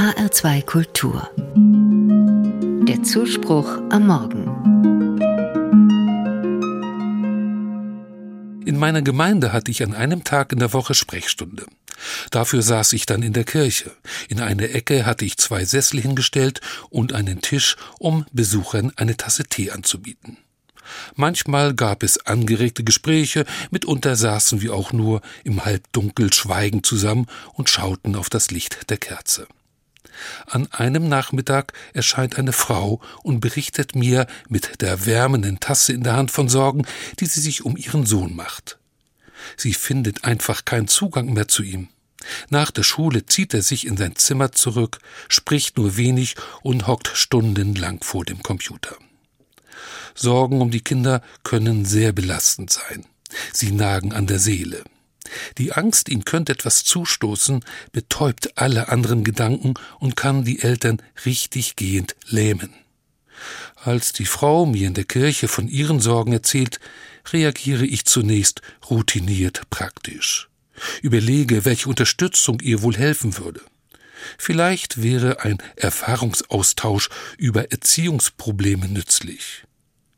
HR2 0.00 0.62
Kultur. 0.62 1.28
Der 2.88 3.02
Zuspruch 3.02 3.68
am 3.90 4.06
Morgen. 4.06 4.46
In 8.64 8.78
meiner 8.78 9.02
Gemeinde 9.02 9.52
hatte 9.52 9.70
ich 9.70 9.82
an 9.82 9.92
einem 9.92 10.24
Tag 10.24 10.52
in 10.52 10.58
der 10.58 10.72
Woche 10.72 10.94
Sprechstunde. 10.94 11.66
Dafür 12.30 12.62
saß 12.62 12.94
ich 12.94 13.04
dann 13.04 13.22
in 13.22 13.34
der 13.34 13.44
Kirche. 13.44 13.92
In 14.30 14.40
eine 14.40 14.70
Ecke 14.70 15.04
hatte 15.04 15.26
ich 15.26 15.36
zwei 15.36 15.66
Sessel 15.66 16.00
hingestellt 16.00 16.62
und 16.88 17.12
einen 17.12 17.42
Tisch, 17.42 17.76
um 17.98 18.24
Besuchern 18.32 18.92
eine 18.96 19.18
Tasse 19.18 19.44
Tee 19.44 19.70
anzubieten. 19.70 20.38
Manchmal 21.14 21.74
gab 21.74 22.02
es 22.02 22.24
angeregte 22.24 22.84
Gespräche, 22.84 23.44
mitunter 23.70 24.16
saßen 24.16 24.62
wir 24.62 24.72
auch 24.72 24.94
nur 24.94 25.20
im 25.44 25.66
Halbdunkel 25.66 26.32
schweigend 26.32 26.86
zusammen 26.86 27.26
und 27.52 27.68
schauten 27.68 28.16
auf 28.16 28.30
das 28.30 28.50
Licht 28.50 28.88
der 28.88 28.96
Kerze. 28.96 29.46
An 30.46 30.66
einem 30.72 31.08
Nachmittag 31.08 31.72
erscheint 31.92 32.38
eine 32.38 32.52
Frau 32.52 33.00
und 33.22 33.40
berichtet 33.40 33.94
mir 33.94 34.26
mit 34.48 34.80
der 34.80 35.06
wärmenden 35.06 35.60
Tasse 35.60 35.92
in 35.92 36.02
der 36.02 36.16
Hand 36.16 36.30
von 36.30 36.48
Sorgen, 36.48 36.86
die 37.18 37.26
sie 37.26 37.40
sich 37.40 37.64
um 37.64 37.76
ihren 37.76 38.06
Sohn 38.06 38.34
macht. 38.34 38.78
Sie 39.56 39.74
findet 39.74 40.24
einfach 40.24 40.64
keinen 40.64 40.88
Zugang 40.88 41.32
mehr 41.32 41.48
zu 41.48 41.62
ihm. 41.62 41.88
Nach 42.50 42.70
der 42.70 42.82
Schule 42.82 43.24
zieht 43.26 43.54
er 43.54 43.62
sich 43.62 43.86
in 43.86 43.96
sein 43.96 44.16
Zimmer 44.16 44.52
zurück, 44.52 44.98
spricht 45.28 45.78
nur 45.78 45.96
wenig 45.96 46.36
und 46.62 46.86
hockt 46.86 47.08
stundenlang 47.14 48.02
vor 48.02 48.24
dem 48.24 48.42
Computer. 48.42 48.96
Sorgen 50.14 50.60
um 50.60 50.70
die 50.70 50.82
Kinder 50.82 51.22
können 51.44 51.84
sehr 51.84 52.12
belastend 52.12 52.70
sein. 52.70 53.06
Sie 53.52 53.70
nagen 53.70 54.12
an 54.12 54.26
der 54.26 54.38
Seele. 54.38 54.84
Die 55.58 55.72
Angst, 55.72 56.08
ihnen 56.08 56.24
könnte 56.24 56.52
etwas 56.52 56.84
zustoßen, 56.84 57.64
betäubt 57.92 58.58
alle 58.58 58.88
anderen 58.88 59.24
Gedanken 59.24 59.74
und 59.98 60.16
kann 60.16 60.44
die 60.44 60.62
Eltern 60.62 61.02
richtig 61.24 61.76
gehend 61.76 62.16
lähmen. 62.26 62.74
Als 63.76 64.12
die 64.12 64.26
Frau 64.26 64.66
mir 64.66 64.86
in 64.86 64.94
der 64.94 65.04
Kirche 65.04 65.48
von 65.48 65.68
ihren 65.68 66.00
Sorgen 66.00 66.32
erzählt, 66.32 66.80
reagiere 67.32 67.86
ich 67.86 68.04
zunächst 68.04 68.60
routiniert 68.90 69.62
praktisch. 69.70 70.48
Überlege, 71.02 71.64
welche 71.64 71.88
Unterstützung 71.88 72.60
ihr 72.60 72.82
wohl 72.82 72.96
helfen 72.96 73.38
würde. 73.38 73.60
Vielleicht 74.38 75.02
wäre 75.02 75.42
ein 75.42 75.58
Erfahrungsaustausch 75.76 77.08
über 77.38 77.70
Erziehungsprobleme 77.70 78.88
nützlich. 78.88 79.64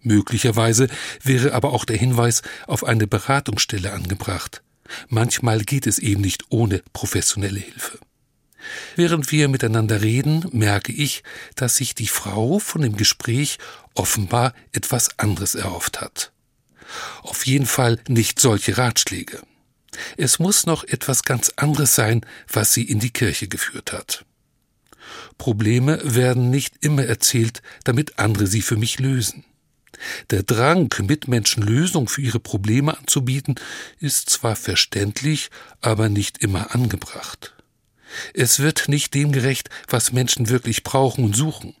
Möglicherweise 0.00 0.88
wäre 1.22 1.52
aber 1.52 1.72
auch 1.72 1.84
der 1.84 1.96
Hinweis 1.96 2.42
auf 2.66 2.84
eine 2.84 3.06
Beratungsstelle 3.06 3.92
angebracht. 3.92 4.62
Manchmal 5.08 5.62
geht 5.62 5.86
es 5.86 5.98
eben 5.98 6.20
nicht 6.20 6.44
ohne 6.50 6.82
professionelle 6.92 7.60
Hilfe. 7.60 7.98
Während 8.96 9.30
wir 9.32 9.48
miteinander 9.48 10.02
reden, 10.02 10.46
merke 10.52 10.92
ich, 10.92 11.22
dass 11.54 11.76
sich 11.76 11.94
die 11.94 12.08
Frau 12.08 12.58
von 12.58 12.82
dem 12.82 12.96
Gespräch 12.96 13.58
offenbar 13.94 14.54
etwas 14.72 15.18
anderes 15.18 15.54
erhofft 15.54 16.00
hat. 16.00 16.32
Auf 17.22 17.46
jeden 17.46 17.66
Fall 17.66 17.98
nicht 18.08 18.40
solche 18.40 18.78
Ratschläge. 18.78 19.40
Es 20.16 20.38
muss 20.38 20.66
noch 20.66 20.84
etwas 20.84 21.22
ganz 21.22 21.52
anderes 21.56 21.94
sein, 21.94 22.24
was 22.52 22.72
sie 22.72 22.84
in 22.84 22.98
die 22.98 23.10
Kirche 23.10 23.48
geführt 23.48 23.92
hat. 23.92 24.24
Probleme 25.38 26.00
werden 26.02 26.50
nicht 26.50 26.74
immer 26.80 27.04
erzählt, 27.04 27.62
damit 27.84 28.18
andere 28.18 28.46
sie 28.46 28.62
für 28.62 28.76
mich 28.76 28.98
lösen. 28.98 29.44
Der 30.30 30.42
Drang, 30.42 30.94
Mitmenschen 31.02 31.62
Lösungen 31.62 32.08
für 32.08 32.22
ihre 32.22 32.40
Probleme 32.40 32.96
anzubieten, 32.96 33.56
ist 34.00 34.30
zwar 34.30 34.56
verständlich, 34.56 35.50
aber 35.80 36.08
nicht 36.08 36.38
immer 36.38 36.74
angebracht. 36.74 37.54
Es 38.32 38.58
wird 38.58 38.88
nicht 38.88 39.14
dem 39.14 39.32
gerecht, 39.32 39.68
was 39.88 40.12
Menschen 40.12 40.48
wirklich 40.48 40.82
brauchen 40.82 41.24
und 41.24 41.36
suchen. 41.36 41.74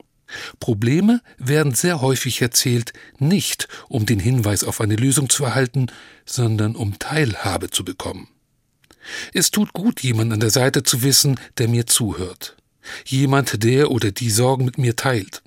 Probleme 0.60 1.22
werden 1.38 1.74
sehr 1.74 2.02
häufig 2.02 2.42
erzählt, 2.42 2.92
nicht 3.18 3.66
um 3.88 4.04
den 4.04 4.20
Hinweis 4.20 4.62
auf 4.62 4.82
eine 4.82 4.96
Lösung 4.96 5.30
zu 5.30 5.44
erhalten, 5.44 5.86
sondern 6.26 6.76
um 6.76 6.98
Teilhabe 6.98 7.70
zu 7.70 7.82
bekommen. 7.82 8.28
Es 9.32 9.50
tut 9.50 9.72
gut, 9.72 10.02
jemand 10.02 10.34
an 10.34 10.40
der 10.40 10.50
Seite 10.50 10.82
zu 10.82 11.02
wissen, 11.02 11.40
der 11.56 11.68
mir 11.68 11.86
zuhört. 11.86 12.56
Jemand, 13.06 13.64
der 13.64 13.90
oder 13.90 14.12
die 14.12 14.30
Sorgen 14.30 14.66
mit 14.66 14.76
mir 14.76 14.96
teilt 14.96 15.42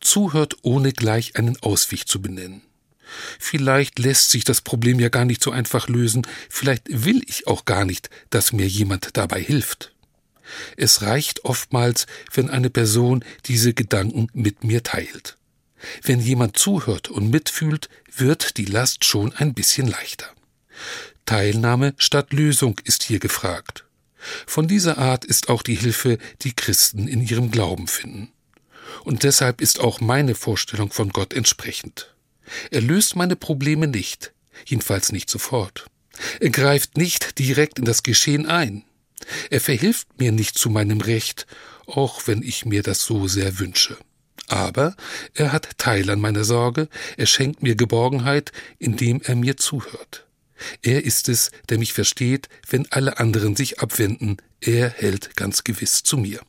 zuhört, 0.00 0.56
ohne 0.62 0.92
gleich 0.92 1.36
einen 1.36 1.60
Ausweg 1.62 2.08
zu 2.08 2.20
benennen. 2.20 2.62
Vielleicht 3.38 3.98
lässt 3.98 4.30
sich 4.30 4.44
das 4.44 4.60
Problem 4.60 4.98
ja 5.00 5.08
gar 5.08 5.24
nicht 5.24 5.42
so 5.42 5.50
einfach 5.50 5.88
lösen, 5.88 6.26
vielleicht 6.48 6.84
will 6.88 7.22
ich 7.26 7.46
auch 7.46 7.64
gar 7.64 7.84
nicht, 7.84 8.10
dass 8.30 8.52
mir 8.52 8.66
jemand 8.66 9.16
dabei 9.16 9.40
hilft. 9.40 9.92
Es 10.76 11.02
reicht 11.02 11.44
oftmals, 11.44 12.06
wenn 12.32 12.50
eine 12.50 12.70
Person 12.70 13.24
diese 13.46 13.72
Gedanken 13.72 14.28
mit 14.32 14.64
mir 14.64 14.82
teilt. 14.82 15.36
Wenn 16.02 16.20
jemand 16.20 16.56
zuhört 16.56 17.08
und 17.08 17.30
mitfühlt, 17.30 17.88
wird 18.14 18.56
die 18.56 18.64
Last 18.64 19.04
schon 19.04 19.32
ein 19.34 19.54
bisschen 19.54 19.86
leichter. 19.86 20.26
Teilnahme 21.26 21.94
statt 21.98 22.32
Lösung 22.32 22.80
ist 22.84 23.02
hier 23.02 23.18
gefragt. 23.18 23.84
Von 24.46 24.68
dieser 24.68 24.98
Art 24.98 25.24
ist 25.24 25.48
auch 25.48 25.62
die 25.62 25.74
Hilfe, 25.74 26.18
die 26.42 26.54
Christen 26.54 27.08
in 27.08 27.20
ihrem 27.20 27.50
Glauben 27.50 27.86
finden 27.86 28.33
und 29.02 29.22
deshalb 29.22 29.60
ist 29.60 29.80
auch 29.80 30.00
meine 30.00 30.34
Vorstellung 30.34 30.90
von 30.90 31.10
Gott 31.10 31.32
entsprechend. 31.32 32.14
Er 32.70 32.80
löst 32.80 33.16
meine 33.16 33.36
Probleme 33.36 33.86
nicht, 33.86 34.32
jedenfalls 34.66 35.12
nicht 35.12 35.30
sofort. 35.30 35.86
Er 36.40 36.50
greift 36.50 36.96
nicht 36.96 37.38
direkt 37.38 37.78
in 37.78 37.84
das 37.84 38.02
Geschehen 38.02 38.46
ein. 38.46 38.84
Er 39.50 39.60
verhilft 39.60 40.08
mir 40.18 40.32
nicht 40.32 40.58
zu 40.58 40.70
meinem 40.70 41.00
Recht, 41.00 41.46
auch 41.86 42.26
wenn 42.26 42.42
ich 42.42 42.64
mir 42.64 42.82
das 42.82 43.04
so 43.04 43.26
sehr 43.26 43.58
wünsche. 43.58 43.96
Aber 44.48 44.94
er 45.32 45.52
hat 45.52 45.78
Teil 45.78 46.10
an 46.10 46.20
meiner 46.20 46.44
Sorge, 46.44 46.88
er 47.16 47.26
schenkt 47.26 47.62
mir 47.62 47.76
Geborgenheit, 47.76 48.52
indem 48.78 49.20
er 49.22 49.36
mir 49.36 49.56
zuhört. 49.56 50.26
Er 50.82 51.04
ist 51.04 51.28
es, 51.28 51.50
der 51.68 51.78
mich 51.78 51.92
versteht, 51.92 52.48
wenn 52.68 52.90
alle 52.92 53.18
anderen 53.18 53.56
sich 53.56 53.80
abwenden, 53.80 54.36
er 54.60 54.88
hält 54.88 55.36
ganz 55.36 55.64
gewiss 55.64 56.02
zu 56.02 56.16
mir. 56.16 56.40